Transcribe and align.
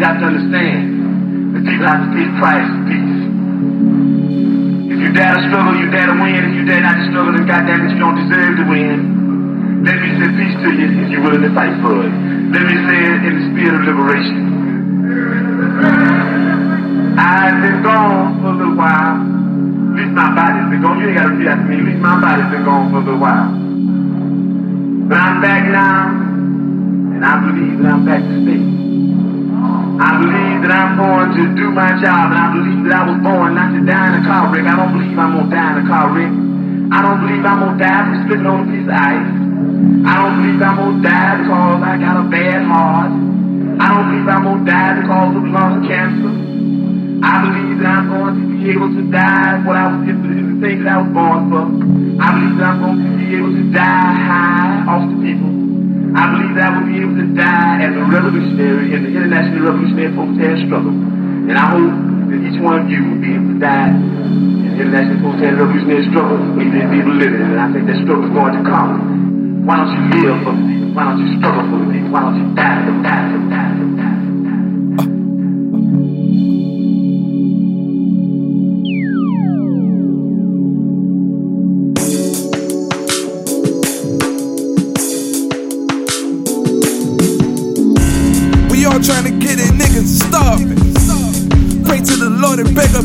the 0.00 0.08
price 2.40 2.64
of 2.64 2.80
peace. 2.88 3.20
If 4.88 4.96
you 4.96 5.12
dare 5.12 5.36
to 5.36 5.44
struggle, 5.52 5.76
you 5.76 5.92
dare 5.92 6.08
to 6.08 6.16
win. 6.16 6.40
If 6.40 6.56
you 6.56 6.64
dare 6.64 6.80
not 6.80 6.96
to 6.96 7.04
struggle, 7.12 7.36
then 7.36 7.44
goddamn 7.44 7.84
it, 7.84 7.92
you 7.92 8.00
don't 8.00 8.16
deserve 8.16 8.56
to 8.56 8.64
win. 8.64 9.84
Let 9.84 10.00
me 10.00 10.08
say 10.16 10.24
peace 10.40 10.56
to 10.56 10.72
you 10.72 11.04
if 11.04 11.12
you're 11.12 11.20
willing 11.20 11.44
to 11.44 11.52
fight 11.52 11.76
for 11.84 12.00
it. 12.00 12.08
Let 12.52 12.64
me 12.64 12.76
say 12.88 12.98
it 13.12 13.28
in 13.28 13.32
the 13.36 13.44
spirit 13.52 13.76
of 13.76 13.84
liberation. 13.92 14.40
I've 17.20 17.60
been 17.60 17.84
gone 17.84 18.40
for 18.40 18.48
a 18.48 18.56
little 18.56 18.72
while. 18.76 19.20
At 19.20 19.96
least 20.00 20.12
my 20.16 20.32
body's 20.32 20.64
been 20.72 20.80
gone. 20.80 20.96
You 21.00 21.08
ain't 21.12 21.20
gotta 21.20 21.36
repeat 21.36 21.48
after 21.48 21.64
me. 21.68 21.76
At 21.76 21.84
least 21.84 22.00
my 22.00 22.16
body's 22.20 22.48
been 22.48 22.64
gone 22.64 22.88
for 22.88 22.96
a 22.98 23.00
little 23.04 23.20
while. 23.20 23.52
But 25.12 25.18
I'm 25.20 25.44
back 25.44 25.68
now, 25.68 26.08
and 27.16 27.20
I 27.20 27.36
believe 27.44 27.84
that 27.84 27.92
I'm 27.92 28.00
back 28.04 28.20
to 28.24 28.36
stay. 28.48 28.79
I 30.00 30.16
believe 30.16 30.64
that 30.64 30.72
I'm 30.72 30.96
going 30.96 31.28
to 31.36 31.42
do 31.52 31.70
my 31.76 31.92
job, 32.00 32.32
and 32.32 32.40
I 32.40 32.48
believe 32.56 32.88
that 32.88 32.94
I 32.96 33.02
was 33.04 33.20
born 33.20 33.52
not 33.52 33.76
to 33.76 33.84
die 33.84 34.08
in 34.08 34.14
a 34.18 34.24
car 34.24 34.48
wreck. 34.48 34.64
I 34.64 34.72
don't 34.72 34.96
believe 34.96 35.18
I'm 35.18 35.36
gonna 35.36 35.52
die 35.52 35.70
in 35.76 35.84
a 35.84 35.86
car 35.86 36.06
wreck. 36.08 36.32
I 36.90 36.98
don't 37.04 37.20
believe 37.20 37.44
I'm 37.44 37.60
gonna 37.60 37.76
die 37.76 38.02
from 38.08 38.16
spitting 38.24 38.48
on 38.48 38.58
a 38.64 38.66
piece 38.72 38.88
of 38.88 38.96
ice. 38.96 39.30
I 40.08 40.12
don't 40.16 40.34
believe 40.40 40.60
I'm 40.64 40.76
gonna 40.80 41.04
die 41.04 41.34
because 41.44 41.80
I 41.84 41.92
got 42.00 42.16
a 42.16 42.26
bad 42.32 42.60
heart. 42.64 43.12
I 43.76 43.86
don't 43.92 44.06
believe 44.08 44.28
I'm 44.32 44.42
gonna 44.48 44.64
die 44.64 44.92
because 45.04 45.32
of 45.36 45.44
lung 45.52 45.74
cancer. 45.84 46.32
I 47.20 47.32
believe 47.44 47.78
that 47.84 47.92
I'm 48.00 48.08
going 48.08 48.34
to 48.40 48.44
be 48.56 48.70
able 48.72 48.88
to 48.96 49.04
die 49.12 49.60
what 49.68 49.76
I 49.76 49.92
was 49.92 50.08
the 50.08 50.16
thing 50.64 50.84
that 50.84 50.88
I 50.88 50.98
was 51.04 51.12
born 51.12 51.52
for. 51.52 51.68
I 52.16 52.32
believe 52.32 52.56
that 52.56 52.64
I'm 52.64 52.80
going 52.80 52.96
to 52.96 53.12
be 53.20 53.36
able 53.36 53.52
to 53.52 53.64
die 53.76 54.16
high 54.24 54.88
off 54.88 55.04
the 55.04 55.20
people. 55.20 55.69
I 56.10 56.26
believe 56.34 56.58
that 56.58 56.66
I 56.66 56.70
will 56.74 56.88
be 56.90 56.98
able 56.98 57.16
to 57.22 57.26
die 57.38 57.86
as 57.86 57.94
a 57.94 58.02
revolutionary 58.02 58.90
in 58.90 59.06
the 59.06 59.10
international 59.14 59.70
revolutionary 59.70 60.10
protest 60.10 60.66
struggle. 60.66 60.90
And 60.90 61.54
I 61.54 61.66
hope 61.70 61.94
that 62.34 62.40
each 62.42 62.58
one 62.58 62.82
of 62.82 62.86
you 62.90 62.98
will 63.06 63.20
be 63.22 63.30
able 63.38 63.54
to 63.54 63.58
die 63.62 63.94
in 63.94 64.74
the 64.74 64.82
international 64.82 65.18
protest 65.22 65.54
revolutionary 65.54 66.04
struggle 66.10 66.38
when 66.58 66.66
you 66.74 66.82
be 66.90 66.98
able 66.98 67.14
to 67.14 67.18
live 67.22 67.30
it. 67.30 67.42
And 67.46 67.58
I 67.62 67.70
think 67.70 67.86
that 67.86 67.98
struggle 68.02 68.26
is 68.26 68.34
going 68.34 68.54
to 68.58 68.62
come. 68.66 69.62
Why 69.62 69.86
don't 69.86 69.92
you 69.94 70.02
live 70.18 70.36
for 70.42 70.50
the 70.56 70.62
people? 70.66 70.90
Why 70.98 71.02
don't 71.14 71.18
you 71.22 71.30
struggle 71.38 71.64
for 71.70 71.78
the 71.78 71.88
people? 71.94 72.10
Why 72.10 72.20
don't 72.26 72.36
you 72.42 72.46
die 72.58 72.78
for 72.82 72.94
die 73.06 73.19
for 73.19 73.19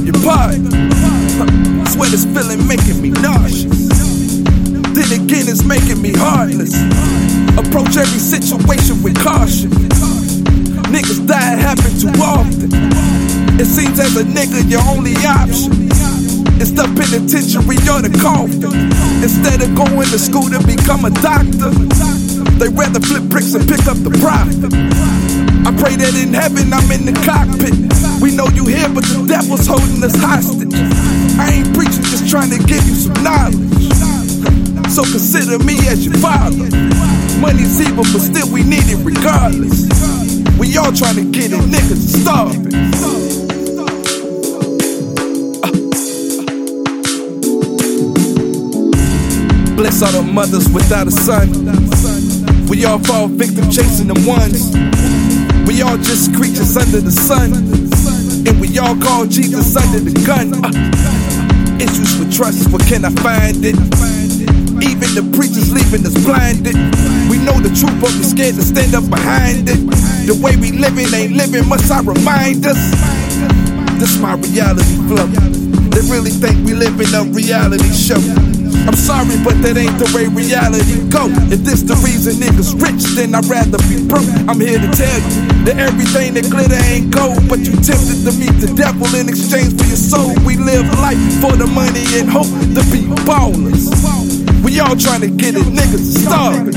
your 0.05 0.13
pardon. 0.21 0.69
Sweat 1.89 2.11
this 2.11 2.25
feeling 2.25 2.65
making 2.67 3.01
me 3.01 3.09
nauseous. 3.09 3.89
Then 4.93 5.09
again, 5.11 5.49
it's 5.49 5.65
making 5.65 6.01
me 6.01 6.13
heartless. 6.13 6.77
Approach 7.57 7.97
every 7.97 8.21
situation 8.21 9.01
with 9.01 9.17
caution. 9.17 9.71
Niggas 10.93 11.27
die 11.27 11.57
happen 11.57 11.91
too 11.97 12.13
often. 12.21 12.69
It 13.59 13.65
seems 13.65 13.99
as 13.99 14.15
a 14.15 14.23
nigga, 14.23 14.69
your 14.69 14.81
only 14.87 15.15
option 15.25 15.89
is 16.61 16.73
the 16.73 16.85
penitentiary 16.95 17.75
or 17.89 18.01
the 18.05 18.13
coffin. 18.21 18.91
Instead 19.23 19.61
of 19.61 19.75
going 19.75 20.07
to 20.07 20.19
school 20.19 20.47
to 20.49 20.59
become 20.63 21.03
a 21.05 21.11
doctor, 21.19 21.71
they 22.59 22.69
rather 22.69 22.99
flip 22.99 23.23
bricks 23.23 23.53
and 23.55 23.67
pick 23.67 23.87
up 23.87 23.97
the 23.97 24.11
profit. 24.21 24.71
I 25.65 25.73
pray 25.81 25.97
that 25.97 26.13
in 26.13 26.29
heaven 26.29 26.69
I'm 26.69 26.85
in 26.93 27.09
the 27.09 27.15
cockpit. 27.25 27.73
We 28.21 28.37
know 28.37 28.45
you 28.53 28.69
here, 28.69 28.87
but 28.87 29.01
the 29.01 29.25
devil's 29.25 29.65
holding 29.65 29.97
us 30.05 30.13
hostage. 30.13 30.77
I 31.41 31.57
ain't 31.57 31.73
preaching, 31.73 32.05
just 32.05 32.29
trying 32.29 32.53
to 32.53 32.61
give 32.69 32.85
you 32.85 32.93
some 32.93 33.17
knowledge. 33.25 33.89
So 34.93 35.01
consider 35.01 35.57
me 35.65 35.73
as 35.89 36.05
your 36.05 36.13
father. 36.21 36.69
Money's 37.41 37.81
evil, 37.81 38.05
but 38.13 38.21
still 38.21 38.45
we 38.53 38.61
need 38.61 38.85
it 38.85 39.01
regardless. 39.01 39.89
We 40.61 40.77
all 40.77 40.93
trying 40.93 41.17
to 41.17 41.25
get 41.33 41.49
it, 41.49 41.59
niggas 41.65 42.21
starving. 42.21 42.69
Bless 49.75 50.01
all 50.01 50.11
the 50.13 50.21
mothers 50.21 50.69
without 50.69 51.07
a 51.07 51.11
son. 51.11 51.49
We 52.67 52.85
all 52.85 52.99
fall 52.99 53.27
victim 53.27 53.69
chasing 53.71 54.07
them 54.07 54.25
ones. 54.25 54.73
We 55.65 55.81
all 55.81 55.97
just 55.97 56.33
creatures 56.35 56.77
under 56.77 57.01
the 57.01 57.11
sun. 57.11 57.51
And 58.47 58.61
we 58.61 58.77
all 58.77 58.95
call 58.95 59.25
Jesus 59.25 59.75
under 59.75 59.99
the 59.99 60.13
gun. 60.25 60.53
Uh, 60.53 60.69
issues 61.81 62.17
with 62.19 62.33
trust, 62.33 62.69
where 62.71 62.85
can 62.87 63.05
I 63.05 63.11
find 63.21 63.65
it? 63.65 63.75
Even 64.85 65.09
the 65.17 65.25
preachers 65.35 65.73
leaving 65.73 66.05
us 66.05 66.13
blinded. 66.23 66.75
We 67.29 67.41
know 67.41 67.57
the 67.59 67.73
truth, 67.73 67.97
but 67.99 68.13
we 68.13 68.23
scared 68.23 68.55
to 68.55 68.61
stand 68.61 68.93
up 68.93 69.09
behind 69.09 69.67
it. 69.67 69.81
The 70.29 70.37
way 70.37 70.55
we 70.55 70.71
living 70.71 71.09
ain't 71.13 71.33
living, 71.33 71.67
must 71.67 71.91
I 71.91 72.01
remind 72.01 72.65
us? 72.65 72.79
This 73.99 74.19
my 74.19 74.35
reality 74.35 74.97
flow. 75.07 75.27
They 75.95 76.03
really 76.11 76.31
think 76.31 76.65
we 76.65 76.73
live 76.73 76.99
in 76.99 77.13
a 77.15 77.23
reality 77.31 77.91
show. 77.93 78.19
I'm 78.85 78.93
sorry, 78.93 79.37
but 79.43 79.57
that 79.65 79.77
ain't 79.77 79.97
the 79.97 80.05
way 80.13 80.29
reality 80.29 81.01
go. 81.09 81.25
If 81.49 81.65
this 81.65 81.81
the 81.81 81.97
reason 82.05 82.37
niggas 82.37 82.77
rich, 82.77 83.01
then 83.17 83.33
I'd 83.33 83.45
rather 83.45 83.81
be 83.89 84.05
broke. 84.05 84.29
I'm 84.45 84.61
here 84.61 84.77
to 84.77 84.89
tell 84.93 85.19
you 85.25 85.65
that 85.65 85.81
everything 85.81 86.37
that 86.37 86.45
glitter 86.53 86.77
ain't 86.85 87.09
gold, 87.09 87.41
but 87.49 87.65
you 87.65 87.73
tempted 87.81 88.21
to 88.29 88.31
meet 88.37 88.53
the 88.61 88.69
devil 88.77 89.09
in 89.17 89.25
exchange 89.29 89.73
for 89.73 89.89
your 89.89 89.97
soul. 89.97 90.37
We 90.45 90.57
live 90.57 90.85
life 91.01 91.17
for 91.41 91.57
the 91.57 91.65
money 91.65 92.05
and 92.21 92.29
hope 92.29 92.49
to 92.77 92.81
be 92.93 93.09
ballers. 93.25 93.89
We 94.61 94.79
all 94.79 94.95
trying 94.95 95.21
to 95.21 95.29
get 95.33 95.55
it, 95.57 95.65
niggas 95.65 96.21
starving. 96.21 96.73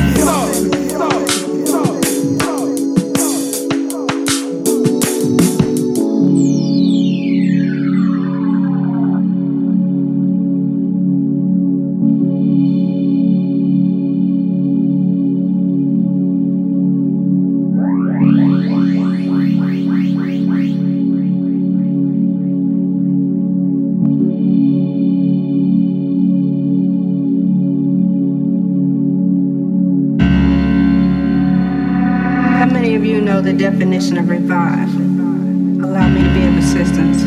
Of 32.98 33.04
you 33.04 33.20
know 33.20 33.40
the 33.40 33.52
definition 33.52 34.18
of 34.18 34.28
revive? 34.28 34.92
Allow 34.92 36.08
me 36.08 36.20
to 36.20 36.34
be 36.34 36.46
of 36.48 36.56
assistance. 36.56 37.22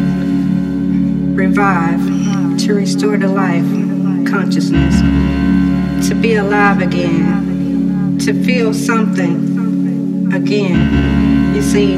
Revive, 1.33 2.59
to 2.59 2.73
restore 2.73 3.17
to 3.17 3.27
life, 3.29 3.63
consciousness, 4.29 4.99
to 6.09 6.13
be 6.15 6.35
alive 6.35 6.81
again, 6.81 8.19
to 8.19 8.33
feel 8.43 8.73
something 8.73 10.33
again. 10.33 11.55
You 11.55 11.61
see, 11.61 11.95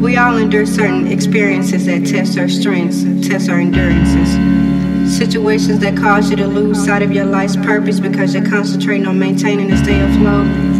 we 0.00 0.16
all 0.16 0.36
endure 0.36 0.64
certain 0.64 1.08
experiences 1.08 1.86
that 1.86 2.06
test 2.06 2.38
our 2.38 2.48
strengths, 2.48 3.02
test 3.26 3.50
our 3.50 3.58
endurances. 3.58 5.18
Situations 5.18 5.80
that 5.80 5.96
cause 5.96 6.30
you 6.30 6.36
to 6.36 6.46
lose 6.46 6.84
sight 6.84 7.02
of 7.02 7.10
your 7.10 7.24
life's 7.24 7.56
purpose 7.56 7.98
because 7.98 8.32
you're 8.32 8.48
concentrating 8.48 9.08
on 9.08 9.18
maintaining 9.18 9.72
a 9.72 9.76
state 9.76 10.00
of 10.00 10.12
flow. 10.18 10.79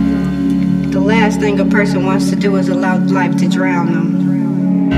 The 0.91 1.01
last 1.01 1.39
thing 1.39 1.61
a 1.61 1.65
person 1.65 2.05
wants 2.05 2.31
to 2.31 2.37
do 2.37 2.57
is 2.57 2.69
allow 2.69 2.99
life 2.99 3.37
to 3.37 3.49
drown 3.49 3.93
them. 3.93 4.91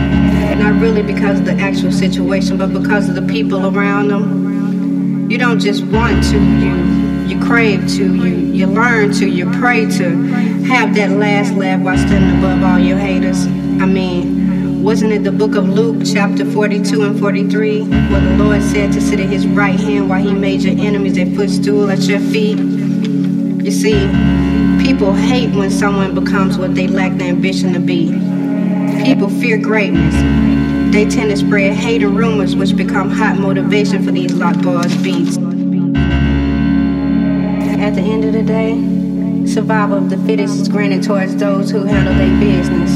Not 0.58 0.80
really 0.80 1.02
because 1.02 1.40
of 1.40 1.44
the 1.44 1.54
actual 1.54 1.92
situation, 1.92 2.56
but 2.56 2.72
because 2.72 3.08
of 3.08 3.14
the 3.14 3.22
people 3.22 3.66
around 3.66 4.08
them. 4.08 5.30
You 5.30 5.36
don't 5.36 5.58
just 5.58 5.84
want 5.84 6.24
to, 6.24 6.38
you 6.38 7.28
you 7.28 7.44
crave 7.44 7.86
to, 7.96 8.14
you 8.14 8.36
you 8.52 8.66
learn 8.66 9.12
to, 9.14 9.28
you 9.28 9.50
pray 9.50 9.84
to 9.84 10.16
have 10.64 10.94
that 10.94 11.10
last 11.10 11.52
laugh 11.54 11.80
while 11.80 11.98
standing 11.98 12.38
above 12.38 12.62
all 12.62 12.78
your 12.78 12.96
haters. 12.96 13.44
I 13.46 13.86
mean, 13.86 14.82
wasn't 14.82 15.12
it 15.12 15.24
the 15.24 15.32
book 15.32 15.56
of 15.56 15.68
Luke, 15.68 16.02
chapter 16.06 16.44
42 16.44 17.02
and 17.02 17.18
43, 17.18 17.82
where 17.82 18.20
the 18.20 18.42
Lord 18.42 18.62
said 18.62 18.92
to 18.92 19.00
sit 19.00 19.20
at 19.20 19.28
his 19.28 19.46
right 19.46 19.78
hand 19.78 20.08
while 20.08 20.22
he 20.22 20.32
made 20.32 20.62
your 20.62 20.78
enemies 20.78 21.18
a 21.18 21.26
footstool 21.36 21.90
at 21.90 22.00
your 22.00 22.20
feet? 22.20 22.58
You 22.58 23.70
see, 23.70 24.06
people 25.02 25.16
hate 25.16 25.52
when 25.56 25.68
someone 25.68 26.14
becomes 26.14 26.56
what 26.56 26.76
they 26.76 26.86
lack 26.86 27.18
the 27.18 27.24
ambition 27.24 27.72
to 27.72 27.80
be. 27.80 28.06
People 29.04 29.28
fear 29.28 29.58
greatness. 29.58 30.14
They 30.94 31.06
tend 31.06 31.28
to 31.30 31.36
spread 31.36 31.72
hate 31.74 32.04
and 32.04 32.16
rumors, 32.16 32.54
which 32.54 32.76
become 32.76 33.10
hot 33.10 33.36
motivation 33.36 34.04
for 34.04 34.12
these 34.12 34.30
LocBarz 34.30 35.02
beats. 35.02 35.38
At 37.82 37.96
the 37.96 38.00
end 38.00 38.24
of 38.26 38.32
the 38.32 38.44
day, 38.44 39.46
survival 39.52 39.98
of 39.98 40.08
the 40.08 40.18
fittest 40.18 40.60
is 40.60 40.68
granted 40.68 41.02
towards 41.02 41.34
those 41.34 41.68
who 41.68 41.82
handle 41.82 42.14
their 42.14 42.38
business. 42.38 42.94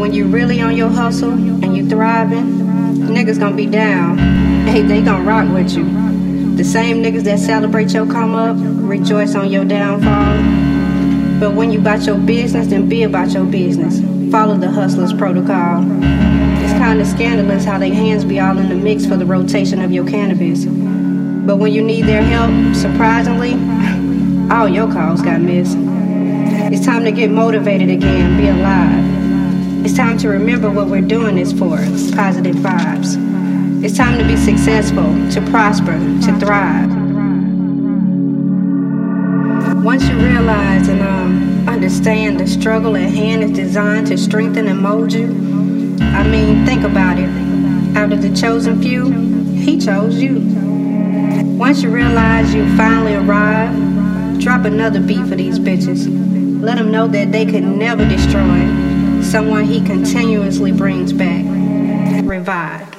When 0.00 0.14
you're 0.14 0.28
really 0.28 0.62
on 0.62 0.78
your 0.78 0.88
hustle 0.88 1.32
and 1.32 1.76
you're 1.76 1.90
thriving, 1.90 2.60
niggas 3.06 3.38
gonna 3.38 3.54
be 3.54 3.66
down. 3.66 4.16
Hey, 4.66 4.80
they 4.80 5.02
gonna 5.02 5.24
rock 5.24 5.52
with 5.52 5.76
you. 5.76 5.84
The 6.56 6.64
same 6.64 7.02
niggas 7.02 7.24
that 7.24 7.38
celebrate 7.38 7.92
your 7.92 8.06
come 8.06 8.34
up, 8.34 8.56
rejoice 8.58 9.34
on 9.34 9.50
your 9.50 9.66
downfall. 9.66 10.77
But 11.40 11.54
when 11.54 11.70
you 11.70 11.78
about 11.78 12.04
your 12.04 12.18
business, 12.18 12.66
then 12.66 12.88
be 12.88 13.04
about 13.04 13.30
your 13.30 13.44
business. 13.44 14.00
Follow 14.32 14.56
the 14.56 14.68
hustler's 14.68 15.12
protocol. 15.12 15.84
It's 16.02 16.72
kind 16.72 17.00
of 17.00 17.06
scandalous 17.06 17.64
how 17.64 17.78
their 17.78 17.94
hands 17.94 18.24
be 18.24 18.40
all 18.40 18.58
in 18.58 18.68
the 18.68 18.74
mix 18.74 19.06
for 19.06 19.16
the 19.16 19.24
rotation 19.24 19.80
of 19.80 19.92
your 19.92 20.04
cannabis. 20.04 20.64
But 20.64 21.58
when 21.58 21.72
you 21.72 21.82
need 21.82 22.06
their 22.06 22.22
help, 22.22 22.74
surprisingly, 22.74 23.52
all 24.52 24.68
your 24.68 24.90
calls 24.92 25.22
got 25.22 25.40
missed. 25.40 25.76
It's 26.72 26.84
time 26.84 27.04
to 27.04 27.12
get 27.12 27.30
motivated 27.30 27.88
again, 27.88 28.36
be 28.36 28.48
alive. 28.48 29.84
It's 29.84 29.96
time 29.96 30.18
to 30.18 30.28
remember 30.28 30.68
what 30.70 30.88
we're 30.88 31.00
doing 31.00 31.36
this 31.36 31.52
for 31.52 31.78
positive 32.16 32.56
vibes. 32.56 33.16
It's 33.84 33.96
time 33.96 34.18
to 34.18 34.24
be 34.26 34.36
successful, 34.36 35.04
to 35.30 35.40
prosper, 35.50 35.92
to 35.92 36.38
thrive. 36.40 36.90
Once 39.84 40.06
you 40.08 40.16
realize 40.18 40.88
and 40.88 40.97
understand 41.98 42.38
the 42.38 42.46
struggle 42.46 42.96
at 42.96 43.10
hand 43.10 43.42
is 43.42 43.50
designed 43.50 44.06
to 44.06 44.16
strengthen 44.16 44.68
and 44.68 44.80
mold 44.80 45.12
you, 45.12 45.26
I 46.00 46.22
mean, 46.22 46.64
think 46.64 46.84
about 46.84 47.18
it. 47.18 47.28
Out 47.96 48.12
of 48.12 48.22
the 48.22 48.32
chosen 48.36 48.80
few, 48.80 49.10
he 49.56 49.80
chose 49.80 50.22
you. 50.22 50.38
Once 51.58 51.82
you 51.82 51.90
realize 51.90 52.54
you 52.54 52.64
finally 52.76 53.16
arrived, 53.16 54.40
drop 54.40 54.64
another 54.64 55.00
beat 55.00 55.26
for 55.26 55.34
these 55.34 55.58
bitches. 55.58 56.06
Let 56.62 56.78
them 56.78 56.92
know 56.92 57.08
that 57.08 57.32
they 57.32 57.44
could 57.44 57.64
never 57.64 58.08
destroy 58.08 58.60
someone 59.20 59.64
he 59.64 59.80
continuously 59.84 60.70
brings 60.70 61.12
back. 61.12 61.44
Revive. 62.24 62.97